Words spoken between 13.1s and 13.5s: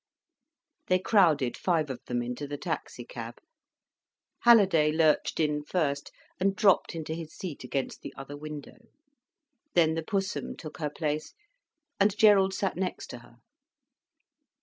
to her.